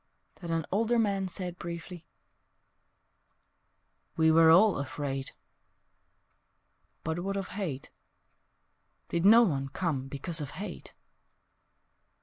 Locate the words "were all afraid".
4.31-5.33